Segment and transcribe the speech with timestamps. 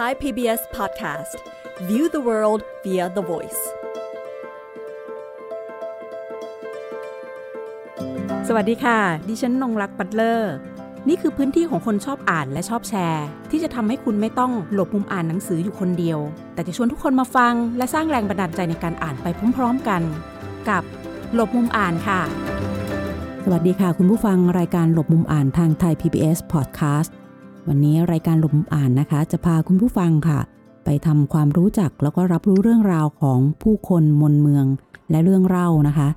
[0.00, 1.34] Thai PBS Podcast
[1.88, 3.60] View the world via the voice
[8.48, 10.54] สวัสดีค่ะ ดิฉันนงรักปัตเลอร์
[11.08, 16.18] นี่คือพื้นที่ของคนชอบอ่านและชอบแชร์ ที่จะทำให้คุณไม่ต้องหลบมุมอ่านหนังสืออยู่คนเดียว
[16.54, 19.26] แต่จะชวนทุกคนมาฟัง และสร้างแรงบันดาลใจในการอ่านไป
[19.56, 20.02] พร้อมๆกัน
[20.68, 20.82] กับ
[21.34, 22.20] หลบมุมอ่านค่ะ
[23.44, 27.23] สวัสดีค่ะ คุณผู้ฟังรายการหลบมุมอ่านทางไทย PBS Podcast
[27.68, 30.40] วันนี้รายการหลบมุมอ่านนะคะ จะพาคุณผู้ฟังค่ะ
[30.84, 34.66] ไปทำความรู้จักแล้วก็รับรู้เรื่องราวของผู้คนมนเมือง
[35.10, 36.08] และเรื่องเล่านะคะ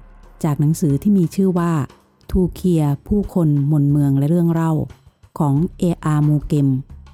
[0.44, 1.71] จากหนังสือที่มีชื่อว่า
[2.31, 4.71] ทูเคียผู้คนมนเมืองและเรื่องเล่า
[5.40, 6.21] ของ A.R.
[6.27, 6.68] มูเกม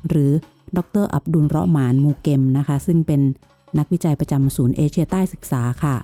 [0.10, 0.32] หรือ
[0.78, 3.22] ดรอับดุลเราะหมานมูเกมนะคะ ซึ่งเป็น
[3.78, 5.96] นักวิจัยประจำศูนย์เอเชียใต้ศึกษาค่ะ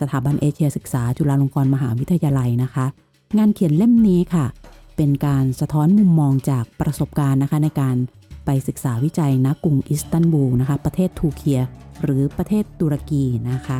[0.00, 2.86] สถาบันเอเชียศึกษาจุฬาลงกรณ์มหาวิทยาลัยนะคะ
[3.38, 4.46] งานเขียนเล่มนี้ค่ะ
[4.98, 7.96] เป็นการสะท้อนมุมมองจากประสบการณ์นะคะในการ
[8.44, 11.60] ไปศึกษาวิจัยณกรุงอิสตันบูลนะคะ ประเทศทูเคีย
[12.02, 13.78] หรือประเทศตุรกีนะคะ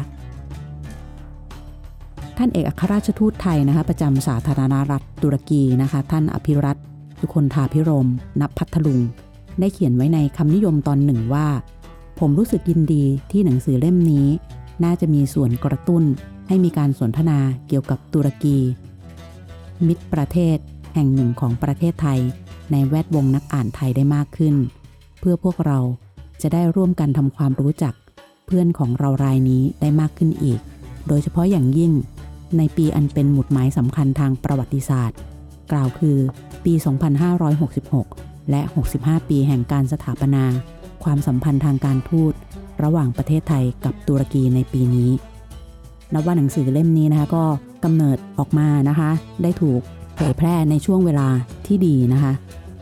[2.39, 6.85] ท่านเอกอัครราชทูตไทยนะคะ ประจำสาธารณรัฐตุรกีนะคะ ท่านอภิรัตน์
[7.21, 8.09] สุคนธาพิรม
[8.41, 9.01] ณพัทลุง
[9.61, 11.47] ได้เขียนไว้ในคำนิยมตอนหนึ่งว่า
[12.19, 14.27] ผมรู้สึกยินดีที่หนังสือเล่มนี้
[14.85, 16.03] น่าจะมีส่วนกระตุ้น
[16.49, 18.59] ให้มีการสนทนาเกี่ยวกับตุรกี
[19.87, 20.59] มิตรประเทศ
[20.99, 22.21] ห่งหนึ่งของประเทศไทย
[22.73, 24.55] ในแวดวงนักอ่านไทยได้มากขึ้น
[25.19, 25.79] เพื่อพวกเรา
[26.43, 27.95] จะได้ร่วมกันทำความรู้จัก
[28.47, 30.61] เพื่อนของเรารายนี้ได้มากขึ้นอีก
[31.09, 31.93] โดยเฉพาะอย่างยิ่ง
[32.57, 35.19] ในปีอันเป็นหมุดหมายสำคัญทางประวัติศาสตร์
[35.73, 36.19] กล่าวคือ
[36.65, 36.73] ปี
[37.63, 38.61] 2566 และ
[38.97, 40.45] 65 ปีแห่งการสถาปนา
[41.05, 42.33] ความสัมพันธ์ทางการทูต
[42.83, 45.11] ระหว่างประเทศไทยกับตุรกีในปีนี้
[46.13, 47.45] นับว่าหนังสือเล่มนี้นะคะก็
[47.85, 49.11] กำเนิดออกมานะคะ
[49.43, 49.81] ได้ถูก
[50.21, 51.29] เผยแพร่ในช่วงเวลา
[51.67, 52.33] ที่ดีนะคะ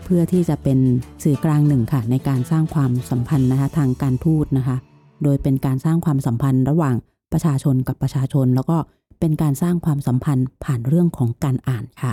[0.05, 0.79] เพื่อที่จะเป็น
[1.25, 4.77] สื่อกลางหนึ่งค่ะ ในการสร้างความสัมพันธ์นะคะทางการทูตนะคะ
[5.23, 6.95] โดยเป็นการสร้างความสัมพันธ์ระหว่าง
[7.33, 8.77] ประชาชนกับประชาชน แล้วก็
[9.21, 12.13] เป็นการสร้างความสัมพันธ์ผ่านเรื่องของการอ่านค่ะ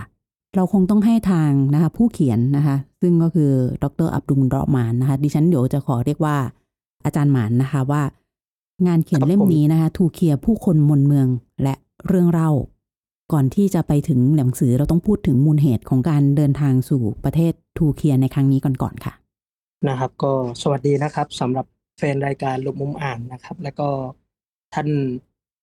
[0.56, 3.52] เราคงต้องให้ทางนะคะผู้เขียนนะคะ ซึ่งก็คือ
[3.84, 6.36] ดรอับดุลรอมานนะคะ ดิฉันเดี๋ยวจะขอเรียกว่า
[7.06, 8.02] อาจารย์หมานนะคะว่า
[8.88, 11.28] งานเขียนเล่มนี้นะคะทูเคียผู้คนมนเมือง
[11.64, 11.74] และ
[12.08, 12.52] เรื่องเล่า
[13.32, 19.14] ก่อนที่จะไปถึงหนังสือเราต้องพูดถึงมูลเหตุของการเดินทางสู่ประเทศทูเคียในครั้งนี้ก่อนๆค่ะ
[19.88, 21.66] นะครับ ก็สวัสดีนะครับสำหรับ
[21.98, 23.88] แฟนรายการลบมุมอ่านนะครับ แล้วก็
[24.74, 24.88] ท่าน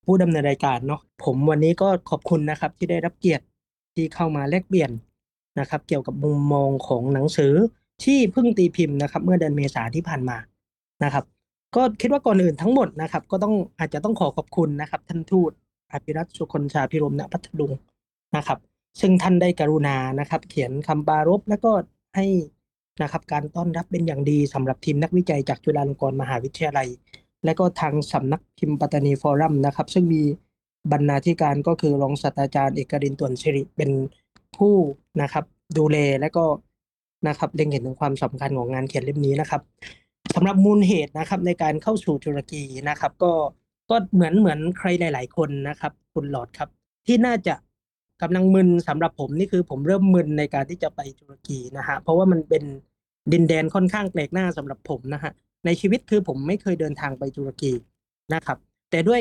[0.04, 3.44] ผู้ดำเนินรายการเนาะผมวันนี้ก็ขอบคุณนะครับที่ได้รับเกียรติ
[3.94, 4.90] ที่เข้ามาแลกเปลี่ยน
[5.60, 7.52] นะครับ เกี่ยวกับมุมมองของหนังสือ
[8.04, 10.36] ที่เพิ่งตีพิมพ์นะครับ เมื่อเดือนเมษาที่ผ่านมา
[11.04, 11.24] นะครับ
[11.76, 15.52] ก็คิดว่าก่อนอื่นทั้งหมดนะครับ ก็ต้องอาจจะต้องขอขอบคุณนะครับ ท่านทูต
[15.92, 17.72] อภิรัตน์สุคนชาพิรมณพัทลุง
[18.36, 18.58] นะครับ
[19.00, 21.72] ซึ่งท่านได้กรุณานะครับ เขียนคำปารภแล้วก็
[22.16, 22.26] ให้
[23.02, 26.88] นะครับการต้อนรับเป็นอย่างดีสำหรับทีมนักวิจัยจากจุฬาลงกรณ์มหาวิทยาลัย
[27.44, 30.22] และก็ทางสำนักพิมพ์ปัตตานีฟอรัมนะครับ ซึ่งมี
[30.92, 33.90] บรรณาธิการก็คือรองศาสตราจารย์เอกรินตวนสิริเป็น
[34.56, 34.74] ผู้
[35.22, 35.44] นะครับ
[35.78, 36.44] ดูแลและก็
[37.28, 39.62] นะครับเล็งเห็นถึงความสำคัญของงานเขียนเล่มนี้นะครับ
[40.34, 43.32] สำหรับมูลเหตุนะครับในการเข้าสู่ตุรกีนะครับ ก็
[43.90, 46.68] ก็เหมือนเหมือนใครหลาย ๆ คนนะครับ คุณหลอดครับ
[47.06, 47.54] ที่น่าจะ
[48.22, 52.64] กำลังมึนสำหรับผมนี่คือผมเริ่มมึนในการที่จะไปตุรกีนะฮะเพราะว่ามันเป็น
[53.32, 55.32] ดินแดนค่อนข้างแปลกหน้าสำหรับผมนะฮะ
[55.64, 57.72] ในชีวิตคือผมไม่เคยเดินทางไปตุรกี
[58.34, 58.58] นะครับ
[58.90, 59.20] แต่ด้วย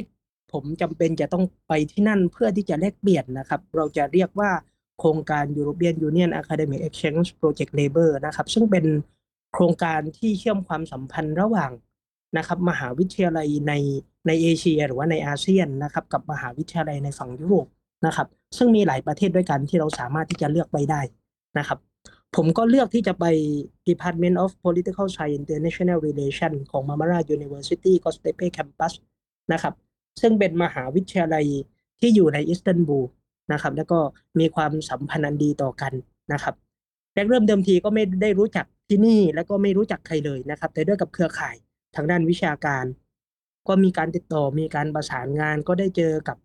[0.54, 4.52] ผมจำเป็นจะต้องไปที่นั่นเพื่อที่จะแลกเปลี่ยนนะครับ เราจะเรียกว่า
[5.00, 8.86] โครงการ European Union Academic Exchange Project Labor นะครับ ซึ่งเป็น
[9.54, 11.72] โครงการที่เชื่อมความสัมพันธ์ระหว่าง
[12.38, 13.74] นะครับมหาวิทยาลัยใน
[14.28, 17.68] ในเอเชีย หรือว่าในอาเซียนนะครับกับมหาวิทยาลัยในฝั่งยุโรป
[18.06, 21.02] นะครับ ซึ่งมีหลายประเทศด้วยกันที่เราสามารถที่จะเลือกไปได้
[21.58, 21.80] นะครับ
[22.36, 23.26] ผมก็เลือกที่จะไป
[23.90, 28.42] Department of Political Science International Relations ของ Marmara University g o s t e p
[28.46, 28.94] e Campus
[29.54, 29.74] นะครับ
[30.22, 31.46] ซึ่งเป็นมหาวิทยาลัย
[32.00, 33.06] ที่อยู่ในอิสตันบูล
[33.54, 34.00] นะครับ แล้วก็
[34.40, 35.94] มีความสัมพันธ์อันดีต่อกัน
[36.34, 36.56] นะครับ
[37.14, 41.56] แรกเริ่มเดิมทีก็ไม่ได้รู้จักที่นี่ แล้วก็ไม่รู้จักใครเลยนะครับ แต่ด้วยกับเครือข่าย
[41.96, 42.86] ทางด้านวิชาการ
[43.68, 46.38] ก็มีการติดต่อมีการประสานงานก็ได้เจอกับ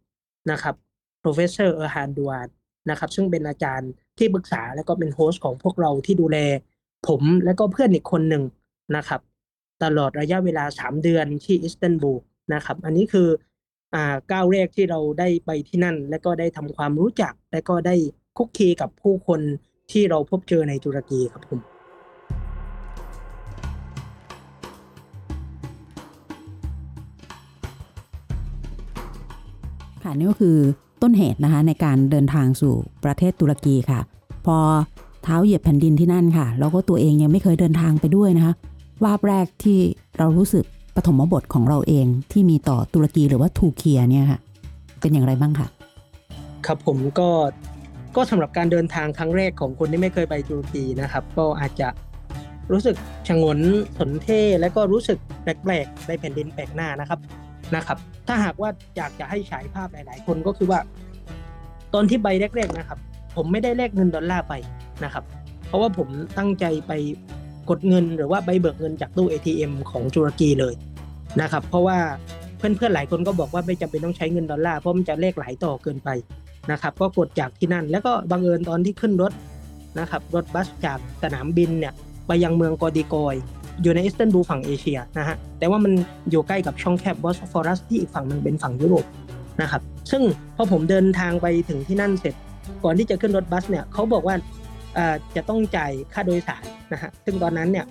[0.50, 0.75] นะครับ
[1.23, 2.49] professor เออร์ฮานดูาน
[2.91, 6.38] นะครับ ซึ่งเป็นอาจารย์ที่ปรึกษาและก็เป็น host ของพวกเราที่ดูแล
[7.08, 8.43] ผมและก็เพื่อนอีกคนหนึ่ง
[8.96, 9.20] นะครับ
[9.85, 12.19] ตลอดระยะเวลา 3 เดือนที่อิสตันบูล
[12.55, 13.29] นะครับ อันนี้คือ
[13.94, 17.96] อ่าก้าวแรกที่เราได้ไปที่นั่น และก็ได้ทำความรู้จัก และก็ได้
[18.37, 19.41] คุกคีกับผู้คน
[19.93, 21.74] ที่เราพบเจอในตุรกีครับผม
[30.05, 30.56] ค่ะนี่ก็คือ
[31.03, 32.75] ต้นเหตุนะคะในการเดินทางสู่
[33.05, 34.01] ประเทศตุรกีค่ะ
[34.47, 34.56] พอ
[35.23, 38.55] เท้าเหยียบแผ่นดินที่นั่นค่ะ แล้วก็ตัวเองยังไม่เคยเดินทางไปด้วยนะคะ
[39.05, 39.79] วาบแรกที่
[40.19, 40.65] เรารู้สึก
[40.97, 44.41] ปฐมบทของเราเองที่มีต่อตุรกีหรือว่าทูเคียเนี่ยค่ะ
[45.01, 45.69] เป็นอย่างไรบ้างคะ
[46.67, 47.29] ครับผมก็
[48.17, 51.89] ก็สำหรับการเดินทางครั้งแรกของคนที่ไม่เคยไปตุรกีนะครับ ก็อาจจะ
[52.73, 52.97] รู้สึก
[53.29, 53.59] ชงน
[53.99, 57.19] สนเท่และก็รู้สึกแปลกๆในแผ่นดินแปลกหน้านะครับ
[57.77, 60.81] นะครับ ถ้าหากว่าอยากจะให้ฉายภาพหลาย ๆ คนก็คือว่า
[61.95, 62.99] ตอนที่ไปแรก ๆ นะครับ
[63.37, 64.55] ผมไม่ได้แลกเงินดอลลาร์ไป
[65.05, 65.25] นะครับ
[65.67, 66.09] เพราะว่าผม
[66.39, 66.93] ตั้งใจไป
[67.71, 70.75] กดเงินหรือว่าไปเบิกเงินจากตู้ ATM ของตุรกีเลย
[71.41, 71.99] นะครับ เพราะว่า
[72.59, 76.09] เพื่อนๆหลายคนก็บอกว่าไม่จำเป็นต้องใช้เงินดอลลาร์เพราะมันจะแลกหลายต่อเกินไป
[76.71, 79.33] นะครับ ก็กดจากที่นั่น แล้วก็บังเอิญตอนที่ขึ้นรถ
[80.01, 81.93] นะครับ รถบัสจากสนามบินเนี่ย
[82.27, 83.35] ไปยังเมืองคาดิคอย
[83.82, 85.93] อยู่ในอิสตันบูลฝั่งเอเชียนะฮะแต่ว่ามัน
[86.31, 89.05] อยู่ใกล้กับช่องแคบบอสฟอรัสที่อีกฝั่งหนึ่งเป็นฝั่งยุโรป
[89.62, 90.23] นะครับซึ่ง
[90.56, 92.35] พอผมเดินทางไปถึงที่นั่นเสร็จ
[92.85, 94.35] ก่อนที่จะขึ้นรถบัสเนี่ยเขาบอกว่า
[95.37, 97.87] จะต้องจ่ายค่าโดยสารนะฮะซึ่งตอนนั้นเนี่ย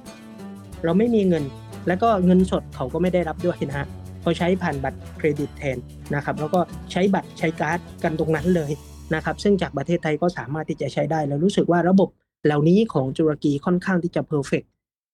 [0.84, 1.44] เราไม่มีเงิน
[1.88, 3.88] แล้วก็เงินสดเขาก็ไม่ได้รับด้วยนะฮะ
[4.22, 5.78] เขาใช้ผ่านบัตรเครดิตแทน
[6.16, 6.60] นะครับแล้วก็
[6.92, 8.72] ใช้บัตรใช้การ์ดกันตรงนั้นเลย
[9.16, 12.10] นะครับซึ่งจากประเทศไทยก็สามารถที่จะใช้ได้ แล้วรู้สึกว่าระบบ
[12.46, 14.64] เหล่านี้ของตุรกีค่อนข้างที่จะ perfect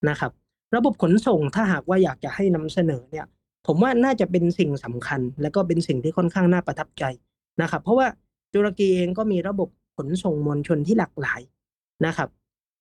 [0.10, 0.32] นะครับ
[0.76, 3.26] ระบบขนส่งถ้าหากว่าอยากจะให้นำเสนอเนี่ย
[3.68, 7.04] ผมว่าน่าจะเป็นสิ่งสำคัญ และก็เป็นสิ่งที่ค่อนข้างน่าประทับใจ
[7.62, 8.08] นะครับ เพราะว่า
[8.54, 11.42] ตุรกีเองก็มีระบบขนส่งมวลชนที่หลากหลาย
[12.06, 12.30] นะครับ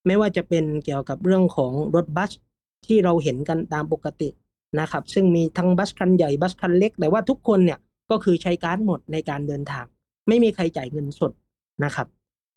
[0.06, 2.32] ไม่ว่าจะเป็นเกี่ยวกับเรื่องของรถบัส
[2.86, 4.28] ที่เราเห็นกันตามปกติ
[4.80, 7.78] นะครับ ซึ่งมีทั้งบัสคันใหญ่บัสคันเล็ก แต่ว่าทุกคนเนี่ย
[8.10, 9.84] ก็คือใช้การ์ดหมดในการเดินทาง
[10.28, 11.32] ไม่มีใครจ่ายเงินสด
[11.84, 12.06] นะครับ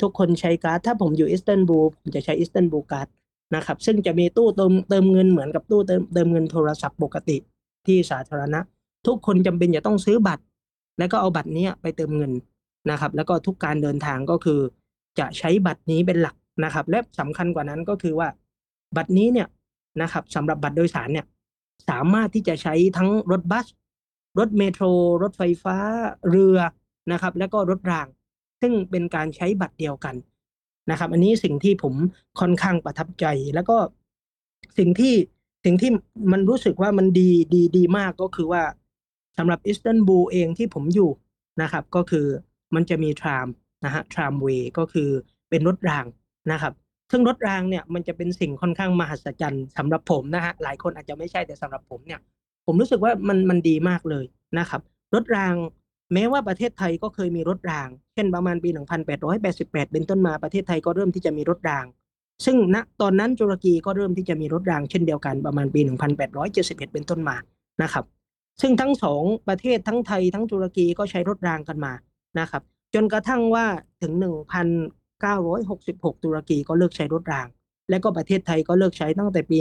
[0.01, 3.07] ทุกคนใช้การ์ดถ้าผมอยู่อิสตันบูลผมจะใช้อิสตันบูลการ์ด
[3.55, 7.37] นะครับ ซึ่งจะมีตู้เติมเติมเงินเหมือนกับตู้เติมเติมเงินโทรศัพท์ปกติ
[7.85, 8.59] ที่สาธารณะ
[9.07, 10.43] ทุกคนจำเป็นจะต้องซื้อบัตร
[10.99, 12.31] แล้วก็เอาบัตรนี้ไปเติมเงิน
[12.89, 14.59] นะครับ แล้วก็ทุกการเดินทางก็คือ
[15.19, 18.27] จะใช้บัตรนี้เป็นหลักนะครับ และสำคัญกว่านั้นก็คือว่า
[18.97, 19.47] บัตรนี้เนี่ย
[20.01, 21.25] นะครับสำหรับบัตรโดยสารเนี่ย
[21.89, 23.67] สามารถที่จะใช้ทั้งรถบัส
[24.39, 24.85] รถเมโทร
[25.23, 25.77] รถไฟฟ้า
[26.29, 26.57] เรือ
[27.11, 28.07] นะครับ แล้วก็รถราง
[28.61, 30.15] ซึ่งเป็นการใช้บัตรเดียวกัน
[30.89, 31.93] นะครับ อันนี้สิ่งที่ผม
[32.39, 33.25] ค่อนข้างประทับใจ
[33.55, 33.77] แล้วก็
[34.77, 35.13] สิ่งที่
[35.65, 35.91] สิ่งที่
[36.31, 38.63] มันรู้สึกว่ามันดีดีดีมากก็คือว่า
[39.37, 41.09] สำหรับอิสตันบูลเองที่ผมอยู่
[41.61, 42.25] นะครับ ก็คือ
[42.75, 43.47] มันจะมีทราม
[43.85, 45.09] นะฮะทรามเวย์ก็คือ
[45.49, 46.05] เป็นรถราง
[46.51, 46.73] นะครับ
[47.11, 52.19] ซึ่งรถรางเนี่ยมันจะเป็นสิ่งค่อนข้างมหัศจรรย์สำหรับผมนะฮะหลายคนอาจจะไม่ใช่แต่สำหรับผมเนี่ย
[52.65, 54.25] ผมรู้สึกว่ามันมันดีมากเลย
[54.59, 54.81] นะครับ
[55.13, 55.53] รถราง
[56.13, 58.69] แม้ว่าประเทศไทยก็เคยมีรถราง เช่นประมาณปี
[59.11, 61.85] 1888 เป็นต้นมาประเทศไทยก็เริ่มที่จะมีรถราง
[62.45, 65.81] ซึ่งณตอนนั้นตุรกีก็เริ่มที่จะมีรถรางเช่นเดียวกันประมาณปี
[66.37, 67.35] 1871 เป็นต้นมา
[67.81, 68.05] นะครับ
[68.61, 71.93] ซึ่งทั้งสองประเทศทั้งไทยทั้งตุรกีก็ใช้รถรางกันมา
[72.39, 72.63] นะครับ
[72.93, 73.65] จนกระทั่งว่า
[74.01, 74.13] ถึง
[74.99, 77.47] 1966 ตุรกีก็เลิกใช้รถราง
[77.89, 79.57] และก็ประเทศไทยก็เลิกใช้ตั้งแต่ปี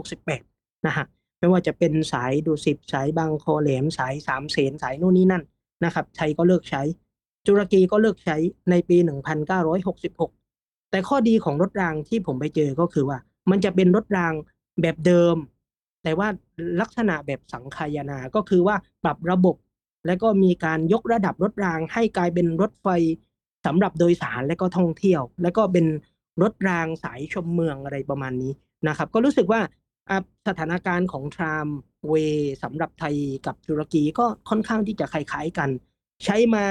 [0.00, 1.06] 1968 นะฮะ
[1.38, 5.44] ไม่ว่าจะเป็นสายดุสิตสายบางคอแหลมสายสามเสนสายนู่นนี่นั่น
[5.84, 6.82] นะครับไทยก็เลิกใช้
[7.46, 8.36] ตุรกีก็เลิกใช้
[8.70, 8.96] ในปี
[9.74, 13.18] 1966 แต่ข้อดีของรถรางที่ผมไปเจอก็คือว่า
[13.50, 14.32] มันจะเป็นรถราง
[14.80, 15.36] แบบเดิม
[16.02, 16.28] แต่ว่า
[16.80, 19.56] ลักษณะแบบสังคายนา ก็คือว่าปรับระบบ
[20.06, 22.88] และก็มีการยกระดับรถรางให้กลายเป็นรถไฟ
[23.66, 25.86] สำหรับโดยสารและก็ท่องเที่ยว และก็เป็น
[26.42, 28.52] รถรางสายชมเมืองอะไรประมาณนี้
[28.88, 29.60] นะครับ ก็รู้สึกว่า
[30.48, 31.66] สถานการณ์ของทราม
[32.08, 35.70] เวย์สำหรับไทยกับตุรกีก็ค่อนข้างที่จะคล้ายๆกัน
[36.24, 36.64] ใช้มา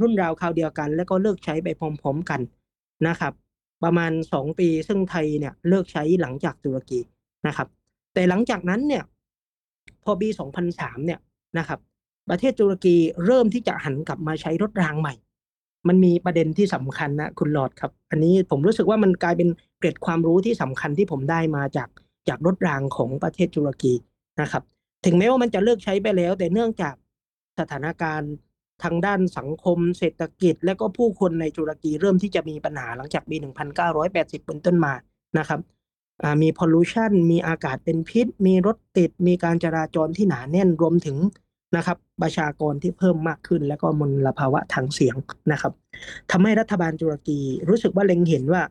[0.00, 2.40] รุ่นราวคราวเดียวกัน แล้วก็เลิกใช้ไปพร้อมๆกัน
[3.08, 3.32] นะครับ
[3.84, 7.00] ประมาณสองปีซึ่งไทยเนี่ยเลิกใช้หลังจากตุรกี
[7.46, 7.68] นะครับ
[8.14, 9.04] แต่หลังจากนั้นเนี่ย
[10.04, 10.28] พอปี
[10.68, 11.20] 2003 เนี่ย
[11.58, 11.78] นะครับ
[12.30, 12.96] ประเทศตุรกี
[13.26, 15.14] เริ่มที่จะหันกลับมาใช้รถรางใหม่
[15.88, 19.48] มันมีประเด็นที่สำคัญนะคุณหลอดครับ อันนี้ผมรู้สึกว่ามันกลายเป็น
[19.78, 21.88] เกร็ดความรู้ที่สำคัญที่ผมได้มาจาก
[22.28, 23.94] จากรถรางของประเทศตุรกี
[24.40, 24.62] นะครับ
[25.04, 26.94] ถึงแม้ว่ามันจะเลิกใช้ไปแล้ว แต่เนื่องจาก
[27.58, 28.32] สถานการณ์
[28.82, 33.36] ทางด้านสังคมเศรษฐกิจ และก็ผู้คนในตุรกีเริ่มที่จะมีปัญหาหลังจากปี
[33.90, 34.92] 1980 เป็นต้นมา
[35.38, 35.60] นะครับ
[36.42, 41.16] มีพอลูชันมีอากาศเป็นพิษ มีรถติด มีการจราจรที่หนาแน่นรวมถึง
[41.76, 45.16] นะครับประชากรที่เพิ่มมากขึ้น และก็มลภาวะทางเสียง
[45.52, 45.72] นะครับ
[46.30, 48.62] ทำให้รัฐบาลตุรกีรู้สึกว่าเล็งเห็นว่า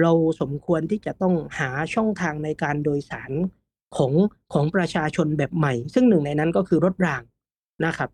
[0.00, 3.32] เราสมควรที่จะต้องหาช่องทางในการโดยสาร
[3.96, 4.12] ของ
[4.52, 7.22] ของประชาชนแบบใหม่ ซึ่งหนึ่งในนั้นก็คือรถราง
[7.86, 8.10] นะครับ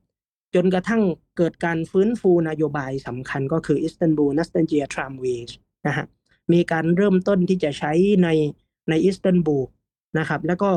[0.54, 1.02] จนกระทั่ง
[1.36, 5.54] เกิดการฟื้นฟูนโยบายสำคัญก็คืออิสตันบูลนัสตันเจียทรามเวย์
[5.86, 6.06] นะฮะ
[6.52, 8.28] มีการเริ่มต้นที่จะใช้ใน
[8.88, 9.64] ในอิสตันบูล
[10.18, 10.70] นะครับ แล้วก็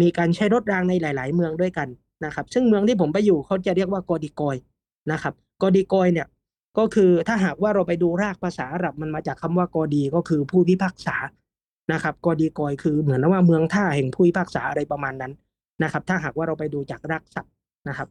[0.00, 1.88] มีการใช้รถรางในหลาย ๆ เมืองด้วยกัน
[2.24, 4.56] นะครับ ซึ่งเมืองที่ผมไปอยู่เขาจะเรียกว่ากอดิกอย
[5.12, 6.26] นะครับกอดิกอยเนี่ย
[6.78, 11.16] ก็คือถ้าหากว่าเราไปดูรากภาษาอาหรับมันมาจากคำว่ากอดีก็คือผู้พิพากษา
[11.92, 15.32] นะครับกอดีกอยคือเหมือนว่าเมืองท่าแห่งผู้พิพากษาอะไรประมาณนั้น
[15.82, 17.52] นะครับ ถ้าหากว่าเราไปดูจากรากศัพท์
[17.88, 18.08] นะครับ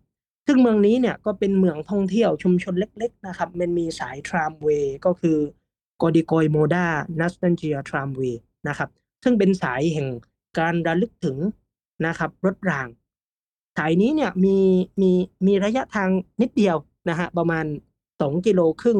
[0.47, 5.37] ซึ่งเมืองนี้เนี่ยก็เป็นเมืองท่องเที่ยวชุมชนเล็ก ๆ นะครับ มันมีสายทรามเวย์ก็คือ
[6.01, 6.85] กอดิกอยโมดา
[7.19, 8.89] นัสตันเจียทรามเวย์นะครับ
[9.23, 10.07] ซึ่งเป็นสายแห่ง
[10.59, 11.37] การระลึกถึง
[12.07, 12.87] นะครับรถราง
[13.77, 14.57] สายนี้เนี่ยมี
[15.01, 15.11] มี
[15.47, 16.09] มีระยะทาง
[16.41, 16.77] นิดเดียว
[17.09, 17.65] นะฮะประมาณ
[18.21, 18.99] สองกิโลครึ่ง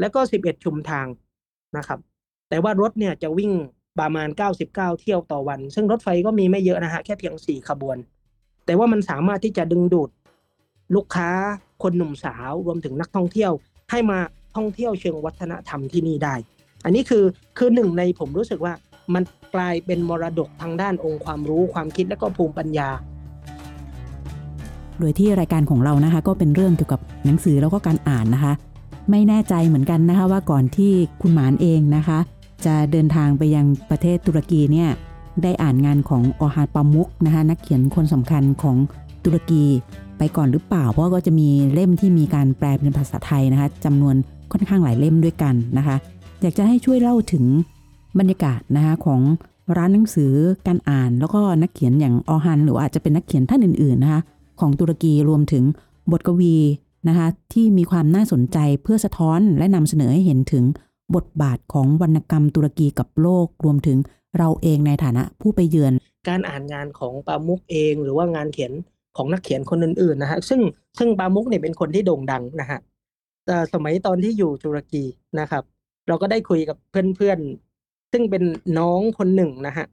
[0.00, 1.06] แล้วก็สิบเอ็ดชุมทาง
[1.76, 1.98] นะครับ
[2.48, 3.52] แต่ว่ารถเนี่ยจะวิ่ง
[3.98, 4.28] ประมาณ
[4.64, 7.96] 99 เที่ยวต่อวัน ซึ่งรถไฟก็มีไม่เยอะนะฮะ แค่เพียง 4 ขบวน
[8.64, 10.10] แต่ว่ามันสามารถที่จะดึงดูด
[10.94, 11.30] ลูกค้า
[11.82, 13.52] คนหนุ่มสาวรวมถึงนักท่องเที่ยว
[13.90, 14.18] ให้มา
[14.56, 16.34] ท่องเที่ยวเชิงวัฒนธรรมที่นี่ได้
[16.84, 17.24] อันนี้คือ
[17.58, 18.74] คือหนึ่งในผมรู้สึกว่า
[19.14, 19.22] มัน
[19.54, 22.88] กลายเป็นมรดกทางด้านองค์ความรู้ความคิดและก็ภูมิปัญญา
[25.00, 28.52] โดยที่รายการของเรานะคะ ก็เป็นเรื่องเกี่ยวกับหนังสือแล้วก็การอ่านนะคะ
[29.10, 32.18] ไม่แน่ใจเหมือนกันนะคะว่าก่อนที่คุณหมานเองนะคะ
[32.66, 34.88] จะเดินทางไปยังประเทศตุรกีเนี่ย
[35.42, 38.76] ได้อ่านงานของออฮาปามุกนะคะนักเขียนคนสำคัญของ
[39.24, 39.64] ตุรกี
[40.18, 44.14] ไปก่อนหรือเปล่า เพราะก็จะมีเล่มที่มีการแปลเป็นภาษาไทยนะคะจำนวน
[44.52, 45.96] ค่อนข้างหลายเล่มด้วยกันนะคะ
[46.42, 47.44] อยากจะให้ช่วยเล่าถึง
[48.18, 49.20] บรรยากาศนะคะของ
[49.76, 50.32] ร้านหนังสือ
[50.66, 54.20] การอ่าน แล้วก็นักเขียนอย่างออฮัน หรืออาจจะเป็นนักเขียนท่านอื่นๆนะคะ
[54.60, 55.64] ของตุรกีรวมถึง
[56.12, 56.56] บทกวี
[57.08, 60.64] นะคะที่มีความน่าสนใจเพื่อสะท้อนและนำเสนอให้เห็นถึง
[61.14, 63.98] บทบาทของวรรณกรรมตุรกีกับโลกรวมถึง
[64.38, 65.92] เราเองในฐานะผู้ไปเยือน
[66.28, 68.72] การอ่านงานของปามุกเองหรือว่างานเขียน
[69.16, 70.60] ของนักเขียนคนอื่นๆนะฮะซึ่ง
[70.98, 72.78] ซึ่งปามุกเนี่ยเป็นคนที่โด่งดังนะฮะ
[73.46, 75.04] แต่สมัยตอนที่อยู่ตุรกี
[75.40, 75.62] นะครับ
[76.08, 78.42] เราก็ได้คุยกับเพื่อนๆ ซึ่งเป็น
[78.78, 79.86] น้องคนหนึ่งนะฮะ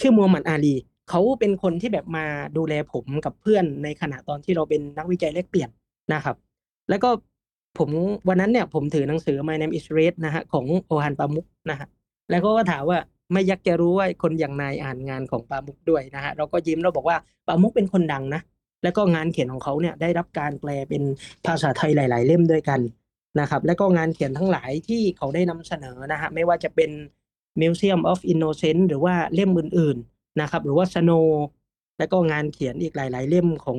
[0.00, 0.74] ชื่อมัวหมัดอาลี
[1.10, 2.24] เขาเป็นคนที่แบบมา
[2.56, 5.70] ดูแลผมกับเพื่อนในขณะตอนที่เราเป็นนักวิจัยแลกเปลี่ยน
[6.12, 6.36] นะครับ
[6.90, 7.10] แล้วก็
[7.78, 7.90] ผม
[8.28, 11.88] วันนั้นเนี่ยผมถือหนังสือ My Name is Red นะฮะของโอฮันปามุกนะฮะ
[12.30, 12.98] แล้วก็ถามว่า
[13.32, 18.42] ไม่ยักจะรู้ว่าคนอย่างนายอ่านงานของปามุกด้วยนะฮะเราก็ยิ้มเราบอกว่าปามุกเป็นคนดังนะ
[18.82, 21.02] แล้วก็งานเขียนของเขาเนี่ยได้รับการแปลเป็น
[21.46, 22.80] ภาษาไทยหลาย ๆ เล่มด้วยกัน
[23.40, 26.90] นะครับ แล้วก็งานเขียนทั้งหลายที่เขาได้นำเสนอนะฮะไม่ว่าจะเป็น
[27.60, 31.26] Museum of Innocence หรือว่าเล่มอื่นๆ นะครับ หรือว่า Snow
[31.98, 33.78] แล้วก็งานเขียนอีกหลาย ๆ เล่มของ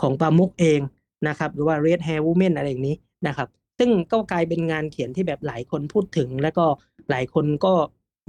[0.00, 0.80] ของปามุกเอง
[1.28, 6.64] นะครับ หรือว่า Red Hair Woman อะไรอย่างนี้นะครับ ซึ่งก็กลายเป็นงานเขียนที่แบบหลายคนพูดถึง แล้วก็
[7.10, 7.72] หลายคนก็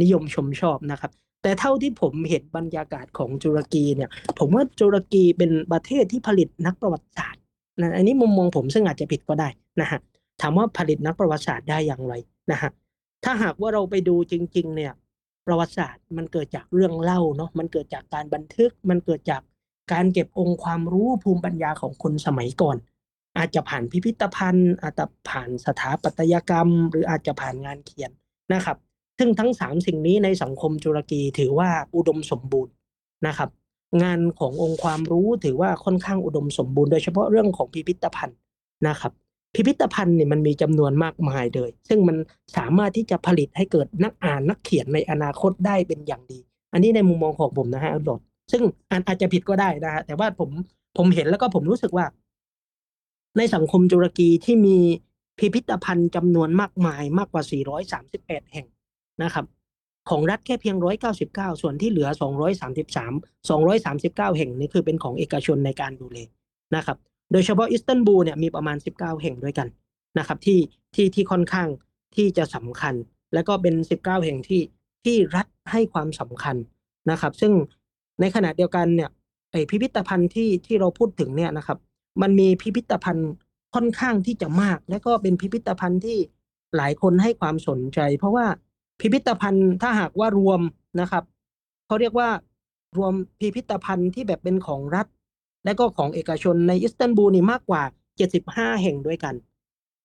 [0.02, 1.12] นิยมชมชอบนะครับ
[1.44, 7.42] แต่เท่าที่ผมเห็นบรรยากาศของตุรกีเนี่ย ผมว่าตุรกีเป็นประเทศที่ผลิตนักประวัติศาสตร์
[7.80, 9.50] นะอันนี้มุมมองผมซึ่งอาจจะผิดก็ได้
[9.82, 10.00] นะฮะ
[10.42, 12.14] ถามว่าผลิตนักประวัติศาสตร์ได้อย่างไร
[12.52, 12.72] นะฮะ
[13.24, 14.94] ถ้าหากว่าเราไปดูจริง ๆ เนี่ย
[15.48, 19.42] ประวัติศาสตร์มันเกิดจากเรื่องเล่าเนาะมันเกิดจากการบันทึก มันเกิดจาก
[19.94, 22.78] การเก็บองค์ความรู้ภูมิปัญญาของคนสมัยก่อน
[23.38, 28.12] อาจจะผ่านพิพิธภัณฑ์ อาจจะผ่านสถาปัตยกรรม หรืออาจจะผ่านงานเขียน
[28.54, 28.78] นะครับ
[29.18, 32.74] ซึ่งทั้งสามสิ่งนี้ในสังคมตุรกีถือว่าอุดมสมบูรณ์
[33.28, 33.50] นะครับ
[34.04, 38.38] งานขององค์ความรู้ถือว่าค่อนข้างอุดมสมบูรณ์โดยเฉพาะเรื่องของพิพิธภัณฑ์
[38.88, 39.12] นะครับ
[39.54, 42.18] พิพิธภัณฑ์เนี่ยมันมีจำนวนมากมายเลย ซึ่งมัน
[42.58, 46.40] สามารถที่จะผลิตให้เกิดนักอ่านนักเขียนในอนาคตได้เป็นอย่างดี
[46.74, 48.62] อันนี้ในมุมมองของผมนะฮะดดซึ่ง
[49.08, 50.50] อาจจะผิดก็ได้นะฮะแต่ว่าผม
[50.98, 52.06] ผมเห็นแล้วก็ผมรู้สึกว่า
[53.38, 54.78] ในสังคมตุรกีที่มี
[55.40, 57.44] พิพิธภัณฑ์จำนวนมากมายมากกว่า
[58.00, 58.68] 438 แห่ง
[59.24, 59.46] นะครับ
[60.10, 60.76] ของรัฐแค่เพียง
[61.20, 62.10] 199 ส่วนที่เหลือ
[62.84, 66.18] 233 239 แห่งนี้คือเป็นของเอกชนในการดูแล
[66.76, 66.98] นะครับ
[67.32, 69.68] โดยเฉพาะอิสตันบูลเนี่ยมีประมาณ 19 แห่งด้วยกัน
[70.20, 70.60] นะครับที่
[70.96, 71.68] ที่ที่ค่อนข้าง
[72.16, 72.96] ที่จะสำคัญ
[73.34, 74.62] และก็เป็น 19 แห่งที่
[75.04, 76.56] ที่รัฐให้ความสำคัญ
[77.12, 77.54] นะครับ ซึ่ง
[78.20, 79.10] ในขณะเดียวกันเนี่ย
[79.52, 81.78] ไอพิพิธภัณฑ์ที่ที่เราพูดถึงเนี่ยนะครับ
[82.22, 83.32] มันมีพิพิธภัณฑ์
[83.76, 86.18] ค่อนข้างที่จะมาก และก็เป็นพิพิธภัณฑ์ที่
[86.76, 88.46] หลายคนให้ความสนใจ เพราะว่า
[89.00, 90.62] พิพิธภัณฑ์ถ้าหากว่ารวม
[91.02, 91.24] นะครับ
[91.86, 92.30] เขาเรียกว่า
[92.98, 95.08] รวมพิพิธภัณฑ์ที่แบบเป็นของรัฐ
[95.66, 97.84] และก็ของเอกชนในอิสตันบูลนี่มากกว่า
[98.32, 99.36] 75 แห่งด้วยกัน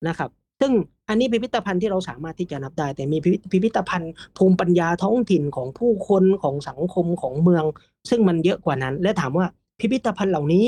[0.09, 0.73] นะครับ ซึ่ง
[1.09, 3.19] อันนี้พิพิธภัณฑ์ที่เราสามารถที่จะนับได้ แต่มี
[3.53, 7.65] พิพิธภัณฑ์ภูมิปัญญาท้องถิ่นของผู้คนของสังคมของเมือง
[8.11, 9.47] ซึ่งมันเยอะกว่านั้น และถามว่า
[9.81, 10.67] พิพิธภัณฑ์เหล่านี้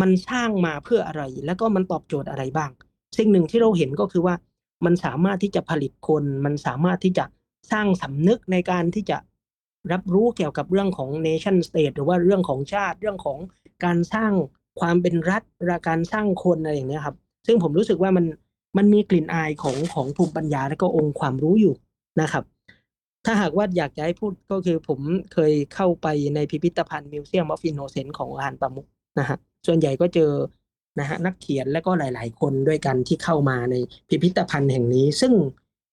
[0.00, 2.70] มันสร้างมาเพื่ออะไร แล้วก็มันตอบโจทย์อะไรบ้าง
[3.18, 4.34] สิ่งหนึ่งที่เราเห็นก็คือว่า
[4.84, 7.24] มันสามารถที่จะผลิตคน มันสามารถที่จะ
[7.72, 9.16] สร้างสำนึกในการที่จะ
[9.92, 13.38] รับรู้เกี่ยวกับเรื่องของ nation state หรือว่าเรื่องของชาติเรื่องของ
[13.84, 14.32] การสร้าง
[14.80, 17.16] ความเป็นรัฐและการสร้างคนอะไรอย่างนี้ครับ
[17.46, 18.26] ซึ่งผมรู้สึกว่ามัน
[18.76, 21.74] มันมีกลิ่นอายของของภูมิปัญญาและก็องค์ความรู้อยู่
[22.20, 22.44] นะครับ
[23.24, 25.00] ถ้าหากว่าอยากจะให้พูดก็คือผม
[25.32, 28.86] เคยเข้าไปในพิพิธภัณฑ์ Museum of Innocence ของออร์ฮานปามุก
[29.18, 30.32] นะฮะส่วนใหญ่ก็เจอ
[30.98, 33.74] นะฮะนักเขียนและก็หลาย ๆ คนด้วยกันที่เข้ามาใน
[34.08, 35.32] พิพิธภัณฑ์แห่งนี้ ซึ่ง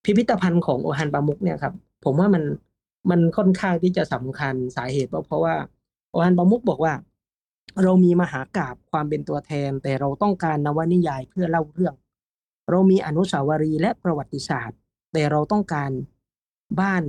[0.04, 1.74] พิพิธภัณฑ์ของออร์ฮานปามุกเนี่ยครับ
[2.04, 2.42] ผมว่ามัน
[3.10, 5.54] มันค่อนข้างที่จะสำคัญสาเหตุเพราะว่า
[6.14, 6.94] อานประมุกบอกว่า
[7.82, 11.94] เรามีมหากราบความเป็นตัวแทน แต่เราต้องการนวนิยายเพื่อเล่าเรื่อง
[12.70, 14.78] เรามีอนุสาวรีย์และประวัติศาสตร์
[15.12, 15.90] แต่เราต้องการ
[16.80, 17.04] บ้าน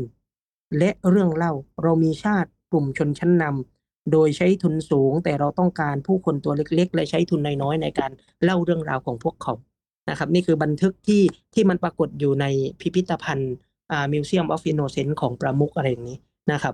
[0.78, 8.12] และเรื่องเล่า เรามีชาติกลุ่มชนชั้นนำโดยใช้ทุนสูง แต่เราต้องการผู้คนตัวเล็ก ๆ และใช้ทุนน้อยๆในการ
[8.44, 9.54] เล่าเรื่องราวของพวกเขา
[10.10, 11.22] นะครับ นี่คือบันทึกที่
[11.54, 12.46] ที่มันปรากฏอยู่ใน
[12.80, 13.54] พิพิธภัณฑ์
[13.92, 16.18] อ่า Museum of Innocence ของประมุกอะไรอย่างนี้
[16.52, 16.74] นะครับ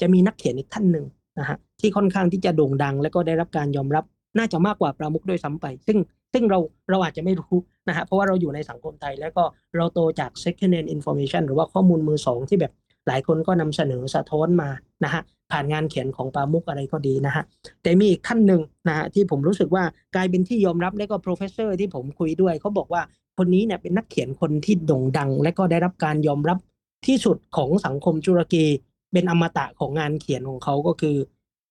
[0.00, 1.06] จะมีนักเขียนอีกท่านหนึ่ง
[1.38, 4.04] นะฮะที่ค่อนข้างที่จะโด่งดัง และก็ได้รับการยอมรับ
[4.38, 5.98] น่าจะมากกว่าประมุกด้วยซ้ำไป ซึ่ง
[6.32, 6.58] ซึ่งเรา
[6.90, 7.56] เราอาจจะไม่รู้
[7.88, 9.44] นะฮะเพราะว่าเราอยู่ในสังคมไทย แล้วก็
[9.76, 12.72] เราโตจาก second hand information หรือว่าข้อมูลมือสองที่แบบ
[13.08, 14.68] หลายคนก็นำเสนอสะท้อนมา
[15.04, 17.44] นะฮะผ่านงานเขียนของปามุกอะไรก็ดีนะฮะ
[17.82, 23.02] แต่มีอีกท่านหนึ่งนะฮะที่ผมรู้สึกว่ากลายเป็นที่ยอมรับและก็ professor ที่ผมคุยด้วยเขาบอกว่า
[23.38, 26.58] คนนี้เนี่ยเป็นนักเขียนคนที่โด่งดัง และก็ได้รับการยอมรับ
[27.06, 28.64] ที่สุดของสังคมตุรกี
[29.12, 31.16] เป็นอมตะของงานเขียนของเขาก็คือ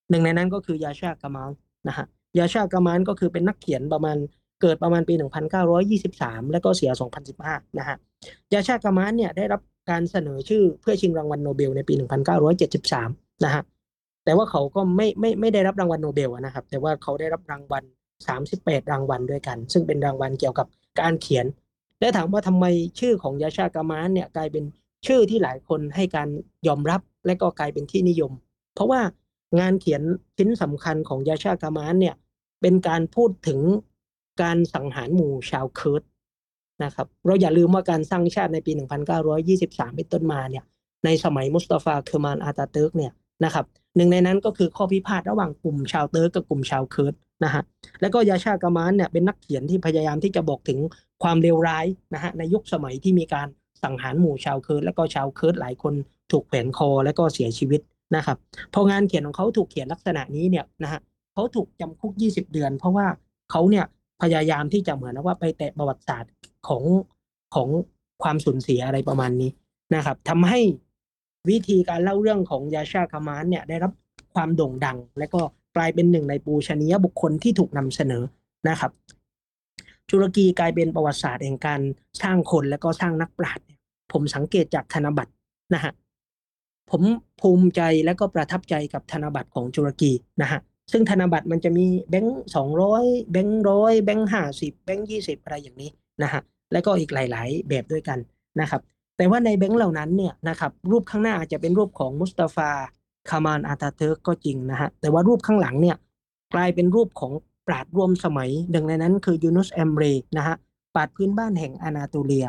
[0.09, 1.49] หนึ่งในนั้นก็คือยาชากามาล
[1.87, 2.05] นะฮะ
[2.37, 4.17] ยาชากามาลก็คือเป็นนักเขียนประมาณ
[4.61, 5.13] เกิดประมาณปี
[5.83, 6.91] 1923 แล้วก็เสีย
[7.33, 7.97] 2015 นะฮะ
[8.53, 11.93] ยาชากามาลเนี่ยได้รับการเสนอชื่อเพื่อชิงรางวัลโนเบลในปี
[12.69, 13.63] 1973 นะฮะ
[14.25, 17.83] แต่ว่าเขาก็ไม่ไม่ไม่ได้รับรางวัลโนเบลนะครับ แต่ว่าเขาได้รับรางวัล
[18.37, 20.67] 38 รางวัลด้วยกัน ซึ่งเป็นรางวัลเกี่ยวกับ
[21.01, 21.45] การเขียน
[21.99, 22.65] และถามว่าทำไม
[22.99, 24.63] ชื่อของยาชาร์เคมาลเนี่ยกลายเป็น
[25.07, 26.29] ชื่อที่หลายคนให้การ
[26.67, 28.31] ยอมรับและก็กลายเป็นที่นิยม
[28.73, 29.01] เพราะว่า
[29.59, 30.01] งานเขียน
[30.37, 32.15] ชิ้นสำคัญของยาชาร์เคมาลเนี่ย
[32.61, 33.59] เป็นการพูดถึง
[34.41, 36.03] การสังหารหมู่ชาวเคิร์ด
[36.83, 38.71] นะครับเราอย่าลืมว่าการสร้างชาติในปี
[39.33, 40.63] 1923 เป็นต้นมาเนี่ย
[41.05, 43.11] ในสมัยมุสตาฟาเคอร์มานอาตาเติร์กเนี่ย
[43.45, 47.13] นะครับหนึ่งในนั้นก็คือข้อพิพาทระหว่างกลุ่มชาวเติร์กกับกลุ่มชาวเคิร์ด
[47.43, 47.63] นะฮะ
[48.01, 50.79] แล้วก็ยาชาร์เคมาลเนี่ยเป็นนักเขียนที่พยายามที่จะบอกถึง
[51.23, 53.47] ความเลวร้ายนะฮะในยุคสมัยที่มีการ
[53.83, 55.93] สังหารหมู่ชาวเคิร์ดและก็ชาวเคิร์ดหลายคน
[56.31, 57.81] ถูกแขวนคอและก็เสียชีวิต
[58.15, 58.37] นะครับ
[58.73, 61.01] พองานเขียนของเขาถูกเขียนลักษณะนี้เนี่ยนะฮะ
[61.33, 63.07] เขาถูกจำคุก 20 เดือน เพราะว่า
[63.51, 63.85] เขาเนี่ย
[64.21, 66.31] พยายามที่จะเหมือนว่าไปแตะประวัติศาสตร์
[66.67, 66.83] ของ
[67.55, 67.69] ของ
[68.23, 69.49] ความสูญเสียอะไรประมาณนี้
[69.95, 70.59] นะครับทำให้
[71.49, 73.91] วิธีการเล่าเรื่องของยาชาคามานเนี่ยได้รับ
[74.33, 75.41] ความโด่งดัง และก็
[75.77, 78.23] กลายเป็นหนึ่งในปูชนียบุคคลที่ถูกนำเสนอ
[78.69, 78.91] นะครับ
[80.09, 81.81] ตุรกีกลายเป็นประวัติศาสตร์แห่งการ
[82.21, 83.65] สร้างคนและก็สร้างนักปราชญ์
[84.11, 85.31] ผมสังเกตจากธนบัตร
[85.73, 85.93] นะฮะ
[86.89, 87.01] ผม
[87.41, 90.11] ภูมิใจและก็ประทับใจกับธนบัตรของตุรกี
[90.41, 90.59] นะฮะ
[90.91, 95.89] ซึ่งธนบัตรมันจะมีแบงค์สองร้อยแบงค์ร้อยแบงค์ห้าสิบแบงค์ยี่สิบอะไรอย่างนี้
[96.23, 98.19] นะฮะและก็อีกหลาย ๆ แบบด้วยกัน
[98.61, 98.81] นะครับ
[99.17, 102.71] แต่ว่าในแบงค์เหล่านั้นเนี่ยนะครับรูปข้างหน้าอาจจะเป็นรูปของมุสตาฟา
[103.29, 105.97] คามานอาตาเติร์กก็จริงนะฮะแต่ว่ารูปข้างหลังเนี่ย
[106.53, 107.31] กลายเป็นรูปของ
[107.67, 110.03] ปราดร่วมสมัยดังในนั้นคือยูนุสแอมเร
[110.37, 110.55] นะฮะ
[110.95, 112.45] ปราดพื้นบ้านแห่งอนาโตเลีย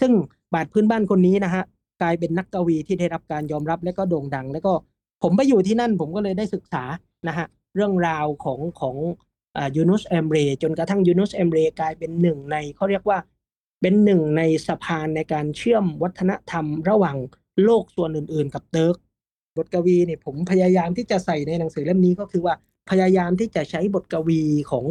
[0.00, 0.12] ซึ่ง
[0.52, 1.62] ปราดพื้นบ้านคนนี้นะฮะ
[2.02, 4.72] กลายเป็นนักกวีที่ได้รับการยอมรับและก็โด่งดัง แล้วก็
[5.22, 6.84] ผมไปอยู่ที่นั่นผมก็เลยได้ศึกษา
[7.28, 8.96] นะฮะเรื่องราวของของ
[9.76, 13.18] ยูนุสแอมเรจนกระทั่งยูนุสแอมเรกลายเป็นหนึ่งในเขาเรียกว่า
[13.80, 17.16] เป็นหนึ่งในสะพานในการเชื่อมวัฒนธรรมระหว่าง
[17.64, 18.96] โลกส่วนอื่น ๆ กับเติร์ก
[19.56, 22.54] บทกวีเนี่ยผมพยายามที่จะใส่ในหนังสือเล่มนี้ก็คือว่า
[22.90, 24.86] พยายามที่จะใช้บทกวีของ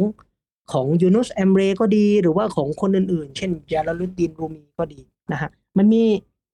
[0.72, 5.00] ของยูนุสแอมเรก็ดี หรือว่าของคนอื่นๆ เช่นยาลลุดดินรูมีก็ดี
[5.32, 6.02] นะฮะมันมี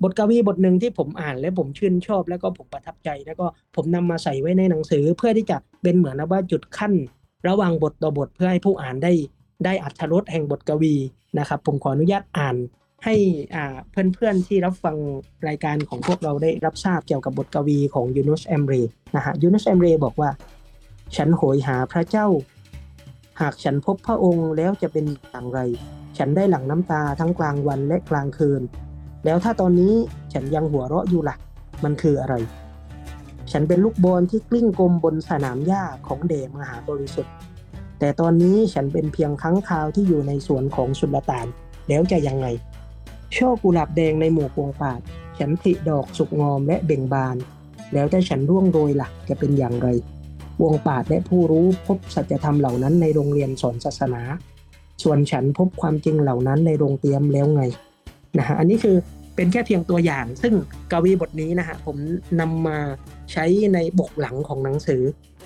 [0.03, 6.92] บทกวีบทหนึ่งที่ผมอ่านและผมชื่นชอบ แล้วก็ผมประทับใจ แล้วก็ผมนำมาใส่ไว้ในหนังสือ เพื่อที่จะเป็นเหมือนว่าจุดขั้น
[7.49, 9.12] ระหว่างบทต่อบทเพื่อให้ผู้อ่านได้
[9.64, 10.95] ได้อัธรสแห่งบทกวี
[11.38, 12.57] นะครับ ผมขออนุญาตอ่าน
[13.09, 13.19] ให้
[13.55, 14.97] อ่าเพื่อนๆที่รับฟัง
[15.49, 18.75] รายการของพวกเราได้รับทราบเกี่ยวกับบทกวีของยูนุสแอมเร
[19.16, 20.31] นะฮะยูนุสแอมเรบอกว่า
[21.16, 22.27] ฉันโหยหาพระเจ้า
[23.40, 25.61] หากฉันพบพระองค์แล้วจะเป็นอย่างไร
[26.19, 28.62] ฉันได้หลั่งน้ำตาทั้งกลางวันและกลางคืน
[29.25, 29.95] แล้วถ้าตอนนี้
[30.33, 31.37] ฉันยังหัวเราะอยู่ละ่ะ
[31.85, 32.35] มันคืออะไร
[33.53, 37.35] ฉันเป็นลูกบอลที่กลิ้งกลมบนสนามหญ้าของเดมหาบริสุทธิ์
[37.99, 41.47] แต่ตอนนี้ฉันเป็นเพียงครั้งคราวที่อยู่ในสวนของสุลต่าน
[41.88, 42.47] แล้วจะยังไง
[43.37, 44.93] ช่อกุหลาบแดงในหมู่พวงป่า
[45.39, 47.37] ฉันผลิดอกสุกงอมและเบ่งบาน
[47.93, 49.89] แล้วถ้าฉันร่วงโรยละ่ะจะเป็นอย่างไร
[50.62, 54.23] วงป่าและผู้รู้พบสัจธรรมเหล่านั้นในโรงเรียนสอนศาสนา
[55.03, 57.62] ส่วนฉันพบความจริงเหล่านั้นในโรงเตรียมแล้วไง
[58.39, 58.97] นะฮะอันนี้คือ
[59.37, 60.55] เป็นแค่เพียงตัวอย่าง ซึ่ง
[60.93, 61.97] กวีบทนี้นะฮะผม
[62.41, 62.79] นำมา
[63.33, 65.03] ใช้ในบกหลังของหนังสือ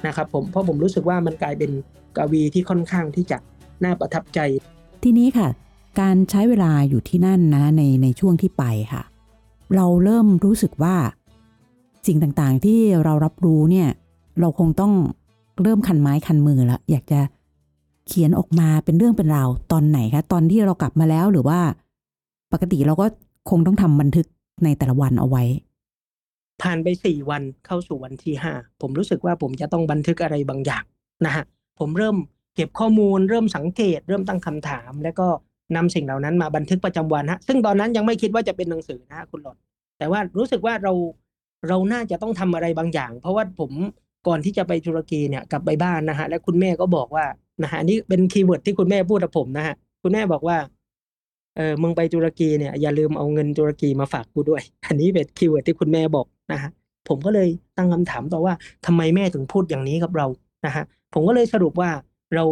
[0.07, 1.71] นะครับผมเพราะผมรู้สึกว่ามันกลายเป็น
[2.17, 3.39] กวีที่ค่อนข้างที่จะ
[3.85, 4.41] น่าประทับใจ
[5.05, 5.49] ทีนี้ค่ะ
[6.01, 9.03] การใช้เวลาอยู่ที่นั่นนะในในช่วงที่ไปค่ะ
[9.77, 10.97] เราเริ่มรู้สึกว่า
[12.07, 13.89] สิ่งต่างๆที่เรารับรู้เนี่ย
[14.41, 14.93] เราคงต้อง
[15.63, 17.21] เริ่มคันไม้คันมือแล้วอยากจะ
[18.07, 21.61] เขียนออกมาเป็นเรื่องเป็นราวตอนไหนคะตอนที่เรากลับมาแล้วหรือว่า
[22.53, 23.07] ปกติเราก็
[23.51, 24.27] คงต้องทำบันทึก
[24.65, 25.45] ในแต่ละวันเอาไว้
[26.63, 30.85] ผ่านไปสี่วันเข้าสู่วันที่ห้าผมรู้สึกว่าผมจะต้องบันทึกอะไรบางอย่าง
[31.27, 31.45] นะฮะ
[31.79, 32.17] ผมเริ่ม
[32.55, 35.29] เก็บข้อมูล เริ่มสังเกต เริ่มตั้งคำถาม แล้วก็
[35.77, 39.57] นำสิ่งเหล่านั้นมาบันทึกประจำวันฮะซึ่งตอนนั้นยังไม่คิดว่าจะเป็นหนังสือนะฮะคุณหลอด
[39.99, 40.93] แต่ว่ารู้สึกว่าเรา
[41.69, 43.71] เราน่าจะต้องทำอะไรบางอย่าง เพราะว่าผม
[44.27, 47.25] ก่อนที่จะไปตุรกีเนี่ยกลับไปบ้านนะฮะและคุณแม่ก็บอกว่า
[47.63, 50.57] นะฮะนี่เป็น keyword ที่คุณแม่พูดกับผมนะฮะคุณแม่บอกว่า
[51.57, 56.71] เออมึงไปตุรกีเนี่ยอย่าลืมเอาเงินตุรกีมาฝากกูด้วย อันนี้เป็น keyword ที่คุณแม่บอกนะฮะ
[57.09, 58.55] ผมก็เลยตั้งคำถามต่อว่า
[58.87, 60.27] ทำไมแม่ถึงพูดอย่างนี้กับเรา
[60.67, 61.91] นะฮะผมก็เลยสรุปว่า
[62.35, 62.45] เรา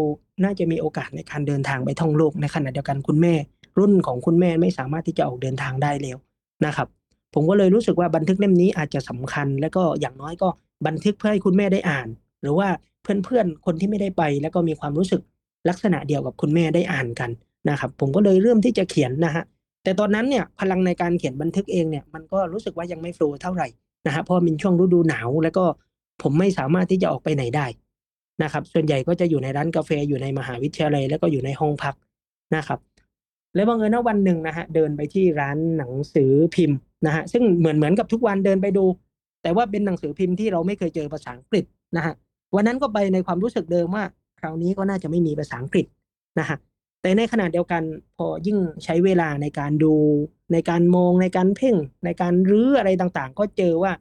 [0.44, 3.34] น่าจะมีโอกาสในการเดินทางไปท่องโลกในขณะเดียวกันคุณแม่
[3.78, 6.16] รุ่นของคุณแม่ไม่สามารถที่จะออกเดินทางได้แล้ว
[6.66, 6.88] นะครับ
[7.34, 10.48] ผมก็เลยรู้สึกว่าบันทึกเล่มนี้อาจจะสำคัญ แล้วก็อย่างน้อยก็
[10.86, 12.08] บันทึกเพื่อให้คุณแม่ได้อ่าน
[12.42, 12.68] หรือว่า
[13.02, 15.20] เพื่อนๆคนที่ไม่ได้ไป แล้วก็มีความรู้สึก
[15.68, 17.30] ลักษณะเดียวกับคุณแม่ได้อ่านกัน
[17.70, 19.44] นะครับผมก็เลยเริ่มที่จะเขียนนะฮะ
[19.82, 23.68] แต่ตอนนั้นเนี่ยพลังในการเขียนบันทึกเองเนี่ยมันก็รู้สึกว่ายังไม่โฟล์เท่าไหร่
[24.06, 25.64] นะฮะเพราะมันช่วงฤดูหนาว แล้วก็
[26.22, 27.66] ผมไม่สามารถที่จะออกไปไหนได้
[28.42, 31.94] นะครับ ส่วนใหญ่ก็จะอยู่ในร้านกาแฟอยู่ในมหาวิทยาลัย แล้วก็อยู่ในห้องพัก
[32.56, 32.78] นะครับ
[33.54, 38.84] แล้วบังเอิญว่าวันหนึ่งนะฮะเดินไปที่ร้านหนังสือพิมพ์นะฮะซึ่งเหมือนเหมือนกับทุกวันเดินไปดู
[39.42, 41.64] แต่ว่าเป็นหนังสือพิมพ์ที่เราไม่เคยเจอภาษาอังกฤษ
[41.96, 42.14] นะฮะ
[42.54, 44.04] วันนั้นก็ไปในความรู้สึกเดิมว่า
[44.40, 45.86] คราวนี้ก็น่าจะไม่มีภาษาอังกฤษ
[46.38, 46.58] นะฮะ
[47.02, 47.82] แต่ในขณะเดียวกัน
[48.16, 49.94] พอยิ่งใช้เวลาในการดู
[50.52, 53.92] ในการมองในการเพ่ง ในการรื้ออะไรต่างๆ ก็เจอว่า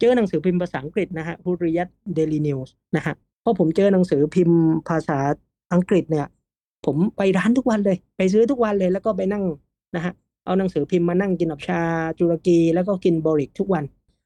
[0.00, 3.14] เจอหนังสือพิมพ์ภาษาอังกฤษนะฮะฮูริยัตเดลีนิวส์นะฮะ
[3.48, 4.58] ราะผมเจอหนังสือพิมพ์
[4.88, 5.18] ภาษา
[5.72, 6.26] อังกฤษเนี่ย
[6.86, 9.44] ผมไปร้านทุกวันเลย ไปซื้อทุกวันเลยแล้วก็ไปนั่ง
[9.96, 10.12] นะฮะ
[10.44, 11.82] เอาหนังสือพิมพ์มานั่งกินกับชา
[12.18, 13.84] จุรกี แล้วก็กินบริกทุกวัน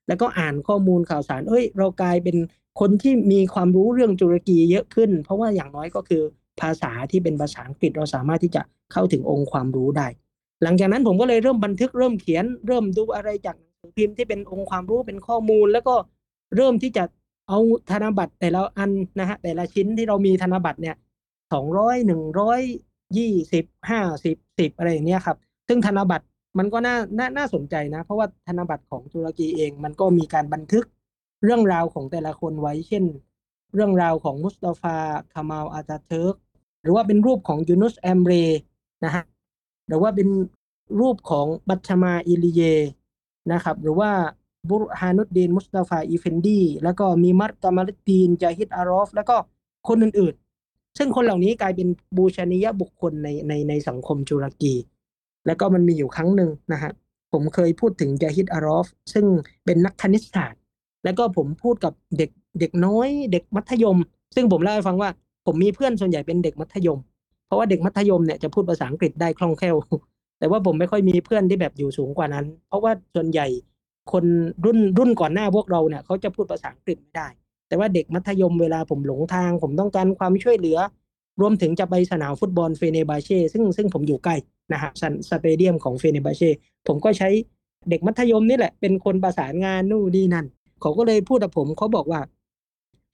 [0.09, 2.37] แล้วก็อ่านข้อมูลข่าวสาร เอ้ย เรากลายเป็น
[2.81, 6.23] คนที่มีความรู้เรื่องจุรกีเยอะขึ้น เพราะว่าอย่างน้อยก็คือ
[6.61, 10.07] ภาษาที่เป็นภาษาอังกฤษเราสามารถที่จะเข้าถึงองค์ความรู้ได้
[10.63, 15.95] หลังจากนั้นผมก็เลยเริ่มบันทึกเริ่มเขียน เริ่มดูอะไรจากหนังสือพิมพ์ที่เป็นองค์ความรู้เป็นข้อมูล แล้วก็
[16.57, 17.05] เริ่มที่จะ
[17.49, 17.59] เอา
[17.91, 20.97] ธนบัตรแต่ละอันนะฮะแต่ละชิ้นที่เรามีธนบัตรเนี่ย
[21.53, 22.61] สองร้อยหนึ่งร้อย
[23.17, 25.37] ยี่สิบห้าสิบสิบอะไรอย่างเนี้ยครับ
[25.69, 26.27] ซึ่งธนบัตร
[26.59, 30.85] มันก็น่าน่าน่าสนใจนะ เพราะว่าธนบัตรของตุรกีเอง มันก็มีการบันทึก
[31.45, 33.05] เรื่องราวของแต่ละคนไว้ เช่น
[33.75, 34.97] เรื่องราวของมุสตาฟา
[35.33, 36.35] คามาลอาตาเทิร์ก
[36.83, 38.33] หรือว่าเป็นรูปของยูนุสแอมเร
[39.05, 39.25] นะฮะ
[39.87, 40.29] หรือว่าเป็น
[41.01, 42.63] รูปของบัชมาอิลีเย
[43.53, 44.11] นะครับ หรือว่า
[44.71, 49.37] บุรฮานุดดีน มุสตาฟาอีเฟนดี แล้วก็มีมัตกามาลตีนจาฮิดอารอฟ แล้วก็
[49.89, 54.75] คนอื่นๆ ซึ่งคนเหล่านี้กลายเป็นบูชนียบุคคลในในในสังคมจุรกี
[55.47, 56.91] แล้วก็มันมีอยู่ครั้งหนึ่งนะฮะ
[57.33, 59.27] ผมเคยพูดถึงจาฮิดอารอฟ ซึ่ง
[59.65, 60.61] เป็นนักคณิตศาสตร์
[61.05, 63.99] แล้วก็ผมพูดกับเด็กเด็กน้อย เด็กมัธยม
[64.35, 65.11] ซึ่งผมเล่าให้ฟังว่า
[65.47, 66.99] ผมมีเพื่อนส่วนใหญ่เป็นเด็กมัธยม
[67.47, 69.77] เพราะว่าเด็กมัธยมเนี่ยจะพูดภาษาอังกฤษได้คล่องแคล่ว
[70.39, 73.47] แต่ว่าผมไม่ค่อยมีเพื่อนที่แบบอยู่สูงกว่านั้น เพราะว่าส่วนใหญ่
[74.13, 74.25] คน
[74.65, 77.29] รุ่นรุ่นก่อนหน้าพวกเราเนี่ยเขาจะพูดภาษาอังกฤษไม่ได้
[77.69, 80.79] แต่ว่าเด็กมัธยมเวลาผมหลงทาง ผมต้องการความช่วยเหลือ
[81.41, 84.37] รวมถึงจะไปสนามฟุตบอลเฟเนบาเช่ซึ่งซึ่งผมอยู่ใกล้
[84.73, 84.91] นะฮะ
[85.31, 86.51] stadium ของเฟเนบาเช่
[86.87, 87.29] ผมก็ใช้
[87.91, 90.47] เด็กมัธยมนี่แหละเป็นคนประสานงานนู่นนี่นั่น
[90.81, 92.21] เขาก็เลยพูดกับผมเขาบอกว่า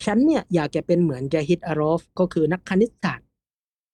[0.05, 3.27] ฉันเนี่ยอยากจะเป็นเหมือนจาฮิดอารอฟก็คือนักคณิตศาสตร์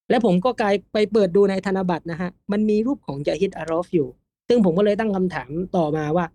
[0.09, 4.07] และผมก็กลายไปเปิดดูในธนบัตรนะฮะมันมีรูปของจาฮิดอารอฟอยู่
[4.47, 6.25] ซึ่งผมก็เลยตั้งคำถามต่อมาว่า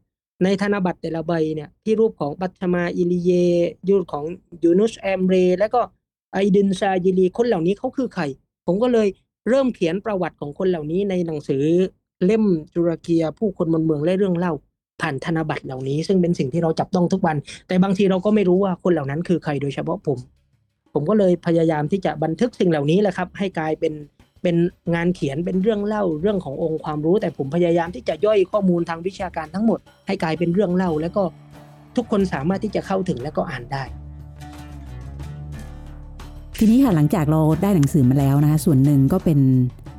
[0.44, 3.30] ในธนบัตรแต่ละใบเนี่ยที่รูปของบัตมาอิลีเย
[3.88, 4.24] ยูปของ
[4.64, 5.80] ยูนุสแอมเร แล้วก็
[6.32, 8.22] ไอดินซายิลีคนเหล่านี้เขาคือใคร
[8.66, 9.08] ผมก็เลย
[9.48, 11.64] เริ่มเขียนประวัติของคนเหล่านี้ในหนังสือ
[12.24, 14.52] เล่มจุรเกียผู้คนบนเมืองและเรื่องเล่า
[15.00, 17.36] ผ่านธนบัตรเหล่านี้ ซึ่งเป็นสิ่งที่เราจับต้องทุกวัน
[17.68, 20.18] แต่บางทีเราก็ไม่รู้ว่าคนเหล่านั้นคือใครโดยเฉพาะผม
[20.92, 23.92] ผมก็เลยพยายามที่จะบันทึกสิ่งเหล่านี้แหละครับ ให้กลายเป็น
[24.42, 24.56] เป็น
[24.94, 31.22] งานเขียนเป็นเรื่องเล่าเรื่องขององค์ความรู้ แต่ผมพยายามที่จะย่อยข้อมูลทางวิชาการทั้งหมด ให้กลายเป็นเรื่องเล่า แล้วก็
[31.96, 33.82] ทุกคนสามารถที่จะเข้าถึงและก็อ่านได้
[36.58, 39.40] ทีนี้ค่ะหลังจากเราได้หนังสือมาแล้วนะคะส่วนหนึ่งก็เป็น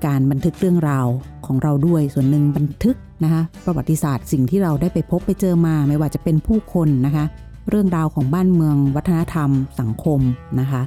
[0.05, 1.07] การบันทึกเรื่องราว
[1.45, 7.25] ของเราด้วยส่วนหนึ่งบันทึกนะคะประวัติศาสตร์สิ่งที่เราได้ไปพบไปเจอมา ไม่ว่าจะเป็นผู้คนนะคะ
[7.69, 9.49] เรื่องราวของบ้านเมือง วัฒนธรรม
[9.79, 10.19] สังคม
[10.59, 10.81] นะคะ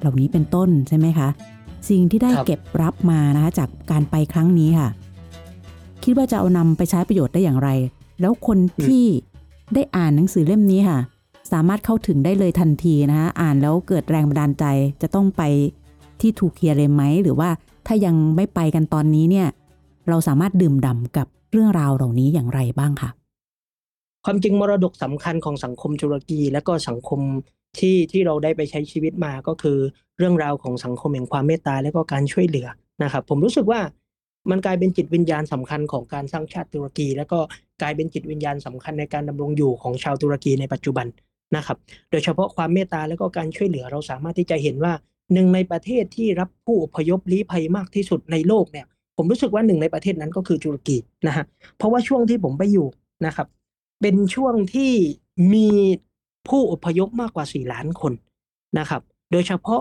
[0.00, 1.28] เหล่านี้เป็นต้นใช่ไหมคะ
[1.88, 4.88] สิ่งที่ได้ครับเก็บรับมานะคะจากการไปครั้งนี้ค่ะ
[6.04, 7.68] คิดว่าจะเอานำไปใช้ประโยชน์ได้อย่างไร
[8.20, 9.06] แล้วคนที่
[9.74, 10.98] ได้อ่านหนังสือเล่มนี้ค่ะ
[11.52, 14.64] สามารถเข้าถึงได้เลยทันทีนะคะอ่านแล้วเกิดแรงบันดาลใจ
[15.02, 15.42] จะต้องไป
[16.20, 17.48] ที่ทูเคียเลยไหม หรือว่า
[17.86, 19.48] ถ้ายังไม่ไปกันตอนนี้เนี่ย
[20.08, 23.10] เราสามารถดื่มด่ำกับเรื่องราวเหล่านี้อย่างไรบ้างคะ
[24.30, 27.20] ความจริงมรดกสำคัญของสังคมตุรกี และก็สังคม
[27.78, 29.78] ที่ที่เราได้ไปใช้ชีวิตมาก็คือ
[30.18, 32.68] เรื่องราวของสังคมแห่งความเมตตาและก็การช่วยเหลือ
[33.02, 33.80] นะครับ ผมรู้สึกว่า
[34.50, 37.38] มันกลายเป็นจิตวิญญาณสำคัญของการสร้างชาติตุรกี แล้วก็
[37.82, 41.06] กลายเป็นจิตวิญญาณสำคัญในการดำรงอยู่ของชาวตุรกีในปัจจุบัน
[41.56, 41.76] นะครับ
[42.10, 44.92] โดยเฉพาะความเมตตาและก็การช่วยเหลือเราสามารถที่จะเห็นว่า
[45.32, 48.86] หนึ่งในประเทศที่รับผู้อพยพลี้ภัยมากที่สุดในโลกเนี่ย
[49.16, 51.44] ผมรู้สึกว่าหนึ่งในประเทศนั้นก็คือตุรกีนะฮะ
[51.76, 52.86] เพราะว่าช่วงที่ผมไปอยู่
[53.26, 53.46] นะครับ
[54.00, 54.92] เป็นช่วงที่
[55.54, 55.68] มี
[56.48, 58.12] ผู้อพยพมากกว่า 4 ล้านคน
[58.78, 59.80] นะครับ โดยเฉพาะ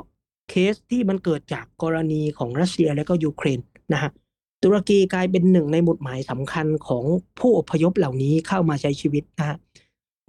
[0.49, 3.59] เคสที่มันเกิดจากกรณีของรัสเซียและก็ยูเครน
[3.93, 4.11] นะฮะ
[4.63, 7.03] ตุรกีกลายเป็นหนึ่งในหมุดหมายสำคัญของ
[7.39, 9.57] ผู้อพยพเหล่านี้เข้ามาใช้ชีวิตนะฮะ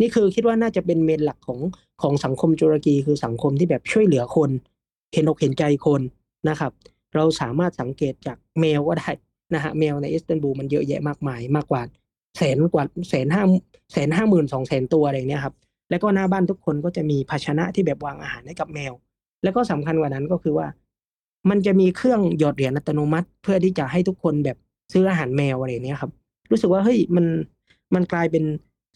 [0.01, 1.61] นี่คือคิดว่าน่าจะเป็นเมนหลักของ
[2.03, 4.51] ของสังคมตุรกีคือสังคมที่แบบช่วยเหลือคน
[5.13, 6.01] เห็นอกเห็นใจคน
[6.49, 6.73] นะครับ
[7.15, 9.11] เราสามารถสังเกตจากเมลก็ได้
[9.55, 11.83] นะฮะเมลในอิสตันบูลมันเยอะแยะมากมายมากกว่า
[12.37, 13.43] แสนกว่าแสนห้า
[13.93, 15.55] แสนห้าหมื่นสองแสนตัวอะไรเนี้ยครับ
[15.91, 18.93] แล้วก็หน้าบ้านทุกคนก็จะมีภาชนะที่แบบวางอาหารให้กับแมว
[19.43, 20.67] แล้วก็สำคัญกว่านั้นก็คือว่า
[21.51, 24.57] มันจะมีเครื่องหยอดเหรียญอัตโนมัติ เพื่อที่จะให้ทุกคนแบบ
[24.93, 26.11] ซื้ออาหารแมวอะไรเนี้ยครับ
[26.51, 27.27] รู้สึกว่าเฮ้ยมัน
[27.95, 28.45] มันกลายเป็น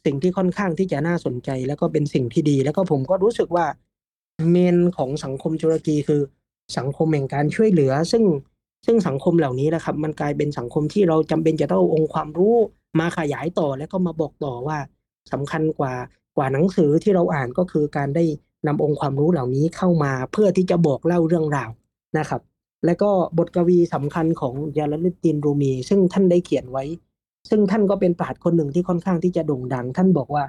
[0.05, 3.67] สิ่งที่ค่อนข้างที่จะน่าสนใจ แล้วก็เป็นสิ่งที่ดี แล้วก็ผมก็รู้สึกว่า
[4.51, 6.21] เมนของสังคมตุรกีคือ
[6.79, 8.23] สังคมแห่งการช่วยเหลือ ซึ่ง
[8.87, 12.57] ซึ่งสังคมเหล่านี้นะครับ มันกลายเป็นสังคมที่เราจำเป็นจะต้ององค์ความรู้
[13.01, 14.79] มาขยายต่อแล้วก็มาบอกต่อว่า
[15.33, 15.93] สำคัญกว่า
[16.37, 18.25] กว่าหนังสือที่เราอ่านก็คือการได้
[18.67, 21.71] นำองค์ความรู้เหล่านี้เข้ามาเพื่อที่จะบอกเล่าเรื่องราว
[22.19, 22.41] นะครับ
[22.85, 26.85] และก็บทกวีสำคัญของยาลลุดดินรูมี ซึ่งท่านได้เขียนไว้
[27.51, 30.45] ซึ่งท่านก็เป็นปราชญ์คนหนึ่งที่ค่อนข้างที่จะโด่งดัง ท่านบอกว่า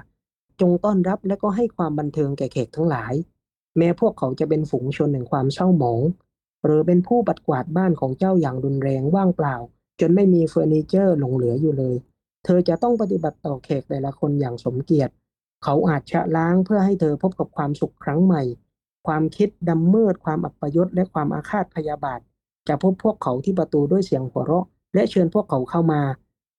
[0.60, 3.14] จงต้อนรับและก็ให้ความบันเทิงแก่แขกทั้งหลาย
[3.78, 6.00] แม้พวกเขาจะเป็นฝูงชนแห่งความเศร้าหมอง
[6.64, 9.56] หรือเป็นผู้ปัดกวาดบ้านของเจ้าอย่างรุนแรงว่างเปล่า
[10.00, 11.96] จนไม่มีเฟอร์นิเจอร์หลงเหลืออยู่เลย
[12.44, 15.12] เธอจะต้องปฏิบัติต่อแขกแต่ละคนอย่างสมเกียรติ
[15.64, 18.42] เขาอาจชะล้างเพื่อให้เธอพบกับความสุขครั้งใหม่
[19.06, 22.20] ความคิดดำมืดความอัปยศและความอาฆาตพยาบาท
[22.68, 26.00] จะพบพวกเขาที่ประตูด้วยเสียงหัวเราะ และเชิญพวกเขาเข้ามา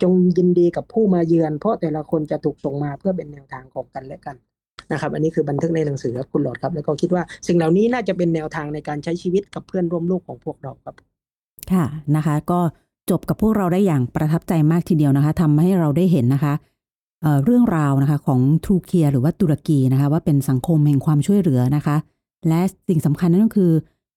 [0.02, 4.36] จงยินดีกับผู้มาเยือน เพราะแต่ละคนจะถูกส่งมาเพื่อเป็นแนวทางของกันและกัน
[4.92, 10.96] นะครับอันนี้คือบันทึกในหนังสือครับคุณหลอดครับ แล้วก็คิดว่าสิ่งเหล่านี้น่าจะเป็นแนวทางในการใช้ชีวิตกับเพื่อนร่วมโลกของพวกเราครับ
[11.72, 12.60] ค่ะนะคะ ก็
[13.10, 16.54] จบกับพวกเราได้อย่างประทับใจมากทีเดียวนะคะทำให้เราได้เห็นนะคะ
[17.22, 21.96] เเรื่องราวนะคะของทูเคียหรือว่าตุรกีนะคะว่าเป็นสังคมแห่งความช่วยเหลือนะคะ
[22.48, 23.72] และสิ่งสำคัญนั่นก็คือ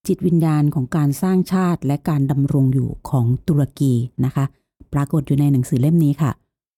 [0.06, 3.92] จิตวิญญาณของการสร้างชาติและการดำรงอยู่ของตุรกี
[4.24, 4.44] นะคะ
[4.92, 6.30] ปรากฏอยู่ในหนังสือเล่มนี้ค่ะ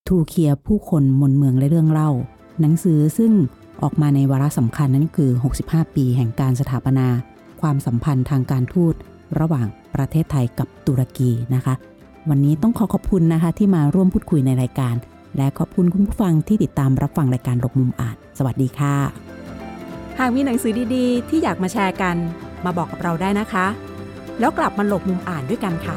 [0.07, 2.11] ทูเคียผู้คนมนเมืองและเรื่องเล่า
[2.61, 3.33] หนังสือซึ่ง
[3.83, 5.31] ออกมาในวาระสำคัญนั่นคือ
[5.65, 7.07] 65 ปีแห่งการสถาปนา
[7.61, 8.95] ความสัมพันธ์ทางการทูต
[9.41, 11.75] ระหว่างประเทศไทยกับตุรกีนะคะ
[12.31, 14.95] วันนี้ต้องขอขอบคุณนะคะ ที่มาร่วมพูดคุยในรายการ
[15.37, 18.97] และขอบคุณคุณผู้ฟังที่ติดตามรับฟังรายการหลบมุมอ่าน สวัสดีค่ะ
[20.19, 22.17] หากมีหนังสือดีๆ ที่อยากมาแชร์กัน
[22.65, 23.67] มาบอกกับเราได้นะคะ
[24.41, 25.97] แล้วกลับมาหลบมุมอ่านด้วยกันค่ะ